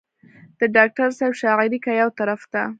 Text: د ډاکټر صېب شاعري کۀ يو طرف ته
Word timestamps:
د 0.59 0.61
ډاکټر 0.75 1.09
صېب 1.19 1.33
شاعري 1.41 1.79
کۀ 1.85 1.91
يو 2.01 2.09
طرف 2.19 2.41
ته 2.53 2.61